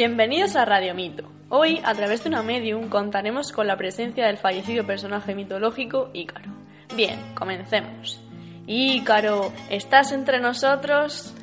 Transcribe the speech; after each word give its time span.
Bienvenidos 0.00 0.54
a 0.54 0.64
Radio 0.64 0.94
Mito. 0.94 1.24
Hoy, 1.48 1.80
a 1.84 1.92
través 1.92 2.22
de 2.22 2.28
una 2.28 2.40
medium, 2.40 2.88
contaremos 2.88 3.50
con 3.50 3.66
la 3.66 3.76
presencia 3.76 4.26
del 4.26 4.38
fallecido 4.38 4.86
personaje 4.86 5.34
mitológico 5.34 6.10
Ícaro. 6.14 6.52
Bien, 6.94 7.18
comencemos. 7.34 8.22
Ícaro, 8.68 9.52
¿estás 9.70 10.12
entre 10.12 10.38
nosotros? 10.38 11.34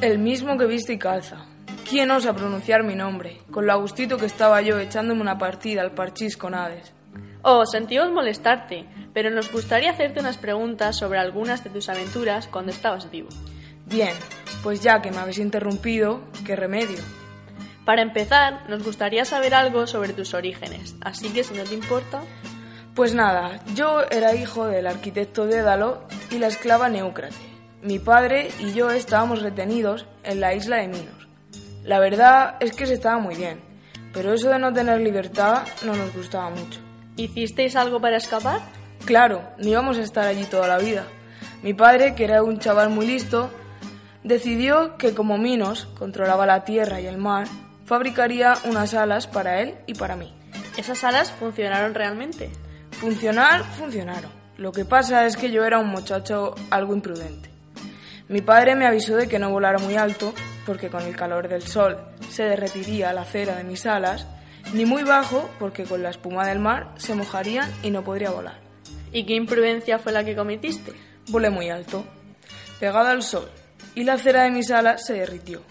El 0.00 0.18
mismo 0.18 0.58
que 0.58 0.66
viste 0.66 0.94
y 0.94 0.98
calza. 0.98 1.46
¿Quién 1.88 2.10
osa 2.10 2.34
pronunciar 2.34 2.82
mi 2.82 2.96
nombre? 2.96 3.38
Con 3.52 3.66
lo 3.66 3.72
agustito 3.72 4.16
que 4.16 4.26
estaba 4.26 4.60
yo 4.62 4.80
echándome 4.80 5.20
una 5.20 5.38
partida 5.38 5.82
al 5.82 5.94
parchís 5.94 6.36
con 6.36 6.56
Hades. 6.56 6.92
Oh, 7.42 7.64
sentimos 7.66 8.10
molestarte, 8.10 8.84
pero 9.14 9.30
nos 9.30 9.52
gustaría 9.52 9.92
hacerte 9.92 10.18
unas 10.18 10.38
preguntas 10.38 10.98
sobre 10.98 11.20
algunas 11.20 11.62
de 11.62 11.70
tus 11.70 11.88
aventuras 11.88 12.48
cuando 12.48 12.72
estabas 12.72 13.08
vivo. 13.12 13.28
Bien, 13.86 14.16
pues 14.64 14.82
ya 14.82 15.00
que 15.00 15.12
me 15.12 15.18
habéis 15.18 15.38
interrumpido, 15.38 16.22
¿qué 16.44 16.56
remedio? 16.56 16.98
Para 17.84 18.02
empezar, 18.02 18.68
nos 18.68 18.84
gustaría 18.84 19.24
saber 19.24 19.54
algo 19.54 19.86
sobre 19.86 20.12
tus 20.12 20.34
orígenes, 20.34 20.94
así 21.00 21.30
que 21.30 21.44
si 21.44 21.54
no 21.54 21.64
te 21.64 21.74
importa... 21.74 22.22
Pues 22.94 23.14
nada, 23.14 23.58
yo 23.74 24.02
era 24.10 24.34
hijo 24.34 24.66
del 24.66 24.86
arquitecto 24.86 25.46
Dédalo 25.46 26.02
y 26.30 26.36
la 26.36 26.48
esclava 26.48 26.90
Neucrate. 26.90 27.34
Mi 27.80 27.98
padre 27.98 28.50
y 28.60 28.74
yo 28.74 28.90
estábamos 28.90 29.40
retenidos 29.40 30.06
en 30.24 30.40
la 30.40 30.54
isla 30.54 30.76
de 30.76 30.88
Minos. 30.88 31.26
La 31.84 31.98
verdad 32.00 32.56
es 32.60 32.72
que 32.72 32.84
se 32.84 32.92
estaba 32.92 33.18
muy 33.18 33.34
bien, 33.34 33.60
pero 34.12 34.34
eso 34.34 34.50
de 34.50 34.58
no 34.58 34.74
tener 34.74 35.00
libertad 35.00 35.62
no 35.86 35.96
nos 35.96 36.14
gustaba 36.14 36.50
mucho. 36.50 36.80
¿Hicisteis 37.16 37.76
algo 37.76 37.98
para 37.98 38.18
escapar? 38.18 38.60
Claro, 39.06 39.42
no 39.56 39.68
íbamos 39.68 39.96
a 39.96 40.02
estar 40.02 40.26
allí 40.26 40.44
toda 40.44 40.68
la 40.68 40.78
vida. 40.78 41.04
Mi 41.62 41.72
padre, 41.72 42.14
que 42.14 42.24
era 42.24 42.42
un 42.42 42.58
chaval 42.58 42.90
muy 42.90 43.06
listo, 43.06 43.50
decidió 44.22 44.96
que 44.98 45.14
como 45.14 45.38
Minos 45.38 45.86
controlaba 45.98 46.44
la 46.44 46.64
tierra 46.64 47.00
y 47.00 47.06
el 47.06 47.16
mar, 47.16 47.48
fabricaría 47.84 48.54
unas 48.64 48.94
alas 48.94 49.26
para 49.26 49.60
él 49.60 49.74
y 49.86 49.94
para 49.94 50.16
mí. 50.16 50.34
¿Esas 50.76 51.04
alas 51.04 51.30
funcionaron 51.32 51.94
realmente? 51.94 52.50
Funcionar, 52.92 53.64
funcionaron. 53.64 54.30
Lo 54.56 54.72
que 54.72 54.84
pasa 54.84 55.26
es 55.26 55.36
que 55.36 55.50
yo 55.50 55.64
era 55.64 55.78
un 55.78 55.88
muchacho 55.88 56.54
algo 56.70 56.94
imprudente. 56.94 57.50
Mi 58.28 58.40
padre 58.40 58.76
me 58.76 58.86
avisó 58.86 59.16
de 59.16 59.28
que 59.28 59.38
no 59.38 59.50
volara 59.50 59.78
muy 59.78 59.96
alto, 59.96 60.32
porque 60.64 60.88
con 60.88 61.02
el 61.02 61.16
calor 61.16 61.48
del 61.48 61.62
sol 61.62 61.98
se 62.30 62.44
derretiría 62.44 63.12
la 63.12 63.24
cera 63.24 63.56
de 63.56 63.64
mis 63.64 63.84
alas, 63.86 64.26
ni 64.72 64.86
muy 64.86 65.02
bajo, 65.02 65.50
porque 65.58 65.84
con 65.84 66.02
la 66.02 66.10
espuma 66.10 66.46
del 66.46 66.58
mar 66.58 66.94
se 66.96 67.14
mojarían 67.14 67.70
y 67.82 67.90
no 67.90 68.04
podría 68.04 68.30
volar. 68.30 68.60
¿Y 69.12 69.26
qué 69.26 69.34
imprudencia 69.34 69.98
fue 69.98 70.12
la 70.12 70.24
que 70.24 70.36
cometiste? 70.36 70.92
Volé 71.28 71.50
muy 71.50 71.68
alto, 71.68 72.04
pegado 72.80 73.08
al 73.08 73.22
sol, 73.22 73.50
y 73.94 74.04
la 74.04 74.16
cera 74.16 74.44
de 74.44 74.50
mis 74.50 74.70
alas 74.70 75.04
se 75.04 75.14
derritió. 75.14 75.62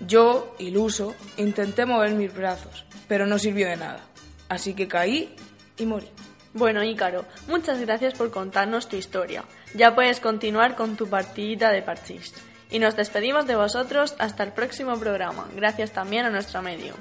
Yo, 0.00 0.54
iluso, 0.58 1.14
intenté 1.36 1.86
mover 1.86 2.12
mis 2.12 2.34
brazos, 2.34 2.84
pero 3.08 3.26
no 3.26 3.38
sirvió 3.38 3.68
de 3.68 3.76
nada. 3.76 4.00
Así 4.48 4.74
que 4.74 4.88
caí 4.88 5.34
y 5.78 5.86
morí. 5.86 6.08
Bueno, 6.52 6.84
Ícaro, 6.84 7.24
muchas 7.48 7.80
gracias 7.80 8.14
por 8.14 8.30
contarnos 8.30 8.88
tu 8.88 8.96
historia. 8.96 9.44
Ya 9.74 9.94
puedes 9.94 10.20
continuar 10.20 10.76
con 10.76 10.96
tu 10.96 11.08
partidita 11.08 11.70
de 11.70 11.82
parchís. 11.82 12.32
Y 12.70 12.78
nos 12.78 12.96
despedimos 12.96 13.46
de 13.46 13.56
vosotros 13.56 14.14
hasta 14.18 14.44
el 14.44 14.52
próximo 14.52 14.96
programa. 14.98 15.48
Gracias 15.56 15.92
también 15.92 16.26
a 16.26 16.30
nuestro 16.30 16.62
medio. 16.62 16.94